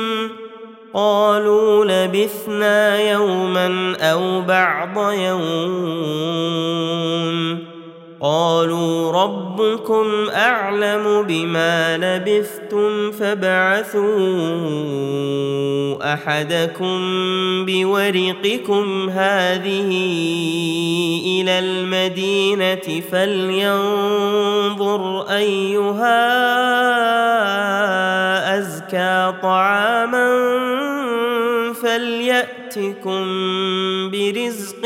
[0.94, 6.75] قالوا لبثنا يوما أو بعض يوم.
[8.22, 14.06] قالوا ربكم أعلم بما لبثتم فابعثوا
[16.14, 17.00] أحدكم
[17.66, 19.92] بورقكم هذه
[21.26, 24.96] إلى المدينة فلينظر
[25.30, 26.46] أيها
[28.58, 30.30] أزكى طعاما
[31.74, 33.26] فليأتكم
[34.12, 34.86] برزق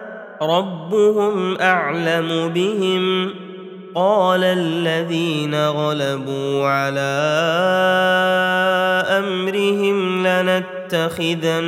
[0.41, 3.33] ربهم أعلم بهم
[3.95, 7.11] قال الذين غلبوا على
[9.19, 11.59] أمرهم لنتخذن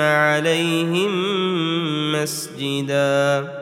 [0.00, 1.12] عليهم
[2.12, 3.61] مسجدا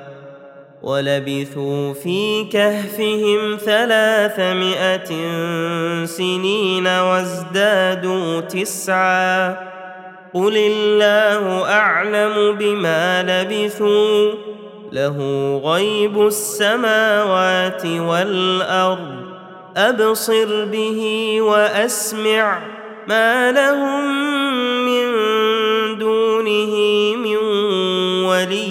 [0.83, 5.11] ولبثوا في كهفهم ثلاثمائة
[6.05, 9.49] سنين وازدادوا تسعا.
[10.33, 14.31] قل الله أعلم بما لبثوا
[14.91, 15.17] له
[15.65, 19.21] غيب السماوات والأرض.
[19.77, 21.01] أبصر به
[21.41, 22.59] وأسمع
[23.07, 24.05] ما لهم
[24.85, 25.07] من
[25.97, 26.75] دونه
[27.15, 27.37] من
[28.25, 28.70] ولي.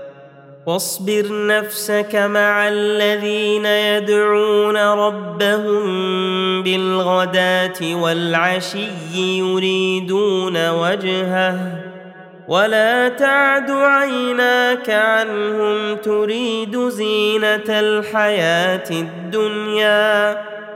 [0.65, 5.83] واصبر نفسك مع الذين يدعون ربهم
[6.63, 11.57] بالغداة والعشي يريدون وجهه
[12.47, 20.41] ولا تعد عيناك عنهم تريد زينة الحياة الدنيا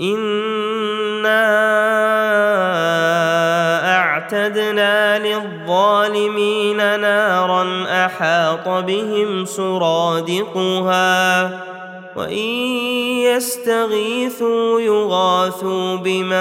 [0.00, 1.40] انا
[3.96, 11.10] اعتدنا للظالمين نارا احاط بهم سرادقها
[12.16, 12.38] وان
[13.28, 16.40] يستغيثوا يغاثوا بماء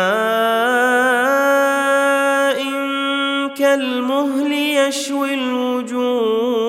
[3.57, 6.68] كالمهل يشوي الوجوه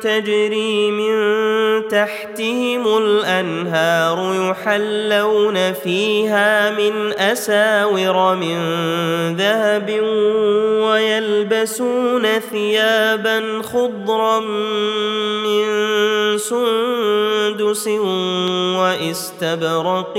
[0.00, 1.16] تجري من
[1.88, 8.56] تحتهم الأنهار يحلون فيها من أساور من
[9.36, 10.00] ذهب
[10.86, 15.66] ويلبسون ثيابا خضرا من
[16.38, 17.88] سندس
[18.78, 20.18] وإستبرق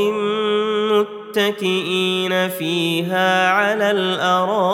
[0.91, 4.67] متكئين فيها على الأرائك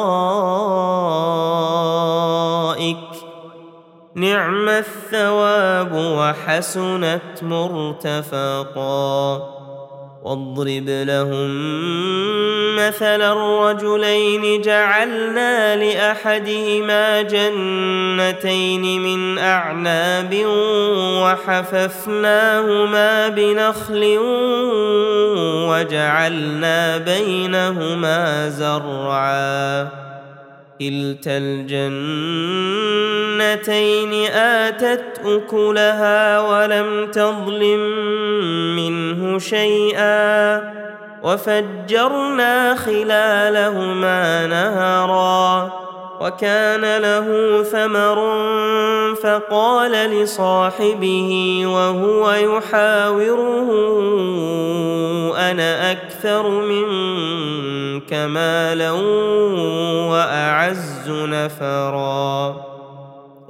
[4.16, 9.50] نعم الثواب وحسنت مرتفقا.
[10.24, 11.50] واضرب لهم
[12.76, 20.46] مثل الرجلين جعلنا لأحدهما جنتين من أعناب
[21.24, 24.18] وحففناهما بنخل
[25.70, 30.13] وجعلنا بينهما زرعا.
[30.90, 32.44] كلتا الجنتين
[34.32, 37.80] آتت أكلها ولم تظلم
[38.76, 40.62] منه شيئا
[41.24, 45.83] وفجرنا خلالهما نهرا
[46.20, 47.28] وكان له
[47.64, 48.18] ثمر
[49.16, 53.70] فقال لصاحبه وهو يحاوره
[55.38, 58.92] أنا أكثر منك مالا
[60.12, 62.73] وأعز نفرا.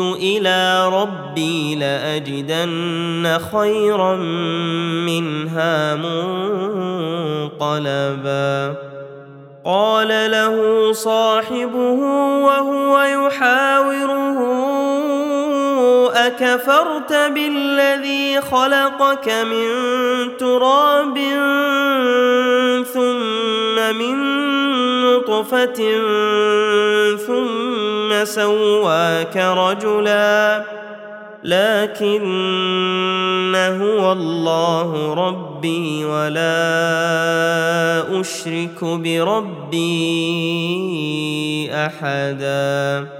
[0.00, 4.16] إلى ربي لأجدن خيرا
[5.06, 5.94] منها
[7.54, 8.74] منقلبا.
[9.64, 12.00] قال له صاحبه
[12.44, 14.40] وهو يحاوره
[16.26, 19.68] أكفرت بالذي خلقك من
[20.38, 21.18] تراب
[22.94, 24.20] ثم من
[25.30, 25.80] نطفة
[27.26, 30.64] ثم سواك رجلا
[31.44, 32.22] لكن
[33.56, 36.60] هو الله ربي ولا
[38.20, 39.80] أشرك بربي
[41.72, 43.19] أحدا.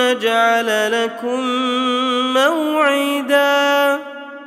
[0.00, 1.40] نجعل لكم
[2.34, 4.13] موعدا.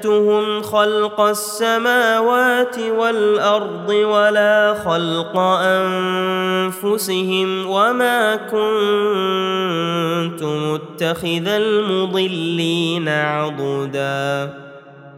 [0.00, 5.36] اشهدتهم خلق السماوات والأرض ولا خلق
[6.76, 8.60] أنفسهم وما كنت
[10.42, 14.69] متخذ المضلين عضدا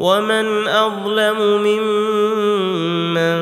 [0.00, 3.40] ومن اظلم ممن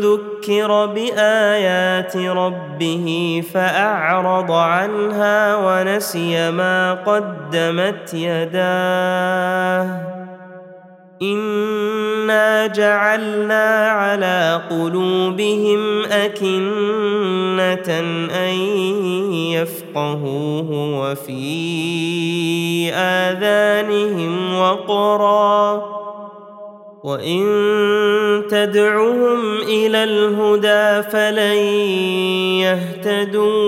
[0.00, 10.19] ذكر بايات ربه فاعرض عنها ونسي ما قدمت يداه
[11.22, 17.88] انا جعلنا على قلوبهم اكنه
[18.30, 18.54] ان
[19.52, 21.32] يفقهوه وفي
[22.92, 25.84] اذانهم وقرا
[27.04, 27.42] وان
[28.50, 31.56] تدعهم إلى الهدى فلن
[32.64, 33.60] يهتدوا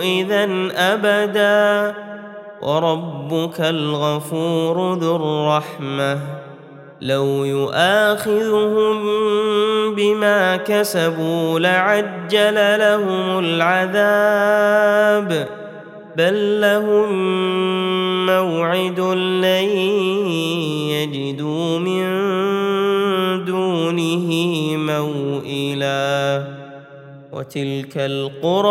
[0.00, 2.09] اذا ابدا
[2.62, 6.18] وربك الغفور ذو الرحمة.
[7.00, 8.96] لو يؤاخذهم
[9.94, 15.48] بما كسبوا لعجل لهم العذاب.
[16.16, 17.10] بل لهم
[18.26, 19.68] موعد لن
[20.90, 22.04] يجدوا من
[23.44, 24.30] دونه
[24.76, 26.44] موئلا.
[27.32, 28.70] وتلك القرى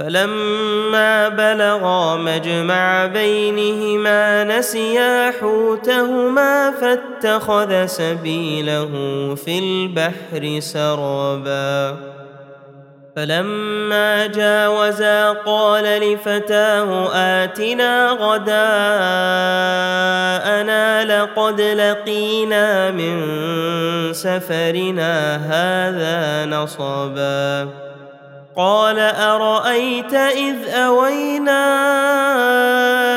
[0.00, 8.90] فلما بلغا مجمع بينهما نسيا حوتهما فاتخذ سبيله
[9.44, 11.96] في البحر سربا
[13.16, 18.54] فلما جاوزا قال لفتاه آتنا غداءنا
[21.04, 23.22] لقد لقينا من
[24.12, 27.89] سفرنا هذا نصبا.
[28.60, 31.64] قال أرأيت إذ أوينا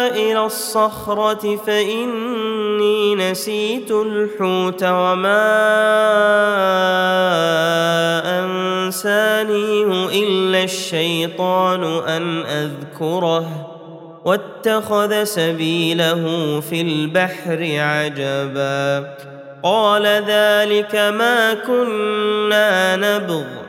[0.08, 5.44] إلى الصخرة فإني نسيت الحوت وما
[8.40, 13.70] أنسانيه إلا الشيطان أن أذكره
[14.26, 16.24] واتخذ سبيله
[16.60, 19.14] في البحر عجبا
[19.64, 23.63] قال ذلك ما كنا نبغ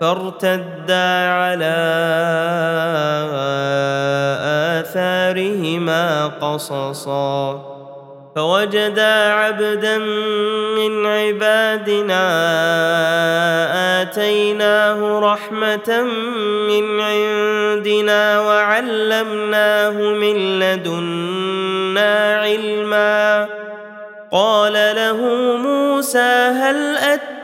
[0.00, 1.78] فارتدا على
[4.80, 7.64] آثارهما قصصا
[8.36, 9.98] فوجدا عبدا
[10.78, 12.22] من عبادنا
[14.02, 16.02] آتيناه رحمة
[16.68, 23.46] من عندنا وعلمناه من لدنا علما.
[24.32, 25.16] قال له
[25.56, 26.96] موسى هل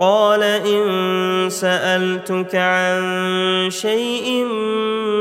[0.00, 4.46] قال إن سألتك عن شيء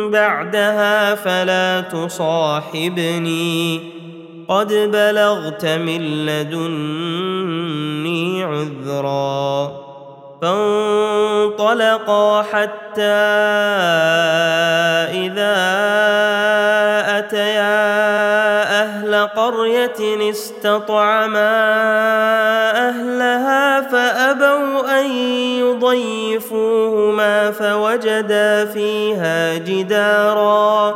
[0.10, 3.80] بعدها فلا تصاحبني.
[4.48, 9.83] قد بلغت من لدني عذرا.
[10.43, 13.01] فانطلقا حتى
[15.23, 15.56] إذا
[17.17, 17.84] أتيا
[18.82, 21.51] أهل قرية استطعما
[22.89, 25.12] أهلها فأبوا أن
[25.60, 30.95] يضيفوهما فوجدا فيها جدارا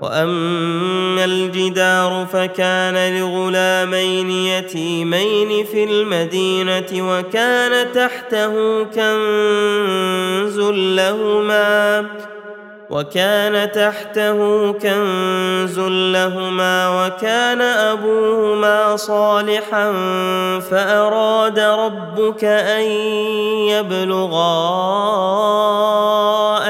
[0.00, 12.06] وأما الجدار فكان لغلامين يتيمين في المدينة وكان تحته كنز لهما
[12.90, 19.92] وكان تحته كنز لهما وكان أبوهما صالحا
[20.60, 22.82] فأراد ربك أن
[23.68, 24.74] يبلغا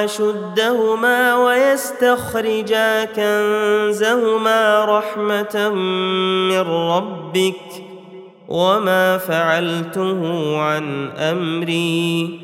[0.05, 5.68] أشدهما ويستخرجا كنزهما رحمة
[6.48, 7.85] من ربك
[8.48, 10.20] وما فعلته
[10.59, 12.43] عن أمري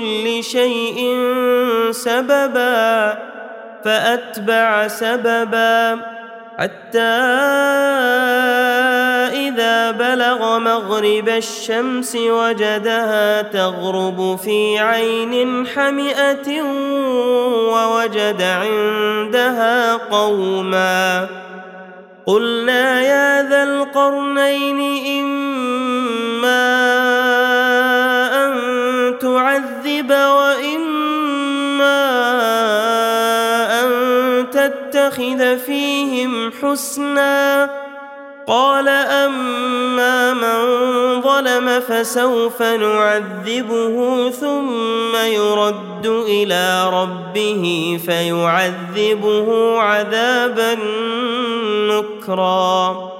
[0.00, 0.98] كل شيء
[1.90, 3.18] سببا
[3.84, 6.00] فأتبع سببا.
[6.58, 6.98] حتى
[9.48, 16.62] إذا بلغ مغرب الشمس وجدها تغرب في عين حمئة
[17.72, 21.28] ووجد عندها قوما.
[22.26, 25.49] قلنا يا ذا القرنين إن
[35.10, 37.70] نتخذ فيهم حسنا
[38.46, 50.78] قال أما من ظلم فسوف نعذبه ثم يرد إلى ربه فيعذبه عذابا
[51.90, 53.19] نكرا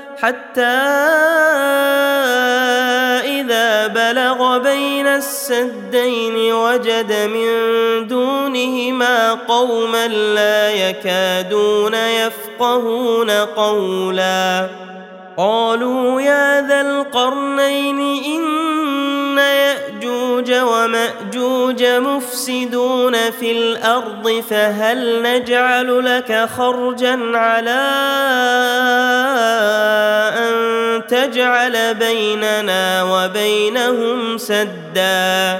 [0.21, 0.61] حتى
[3.41, 7.47] إذا بلغ بين السدين وجد من
[8.07, 14.67] دونهما قوما لا يكادون يفقهون قولا.
[15.37, 19.39] قالوا يا ذا القرنين إن
[20.41, 27.81] ياجوج ومأجوج مفسدون في الأرض فهل نجعل لك خرجا على
[30.37, 30.53] أن
[31.07, 35.59] تجعل بيننا وبينهم سدا؟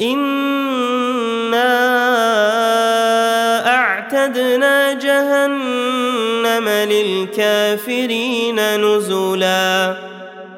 [0.00, 1.64] انا
[3.66, 9.96] اعتدنا جهنم للكافرين نزلا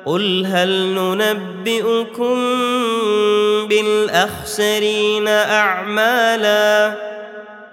[0.06, 2.36] قل هل ننبئكم
[3.68, 6.94] بالاخسرين اعمالا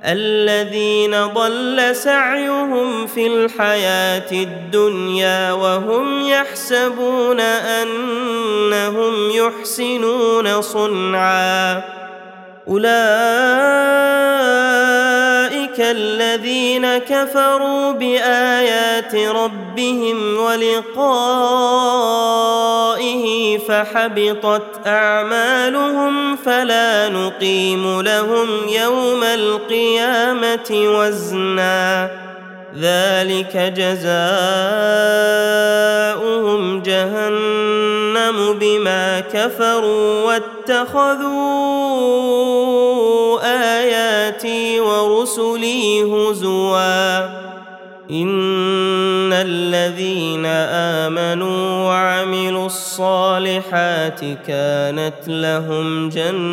[0.06, 11.82] الذين ضل سعيهم في الحياة الدنيا وهم يحسبون أنهم يحسنون صنعا
[12.68, 13.84] أولئك
[15.80, 20.94] الذين كفروا بآيات ربهم ولقائه
[23.58, 32.23] فحبطت أعمالهم فلا نقيم لهم يوم القيامة وزنا
[32.80, 34.14] ذلك جزاؤهم
[36.82, 41.54] جهنم بما كفروا واتخذوا
[43.80, 47.44] آياتي ورسلي هزوا.
[48.12, 56.46] إن الذين آمنوا وعملوا الصالحات كانت لهم جنات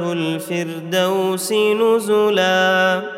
[0.00, 3.17] الفردوس نزلا.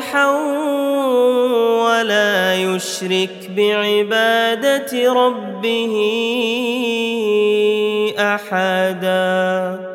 [0.00, 0.30] صالحا
[1.84, 5.94] ولا يشرك بعبادة ربه
[8.18, 9.89] أحدا.